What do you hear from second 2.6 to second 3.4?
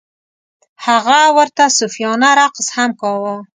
هم کاوه.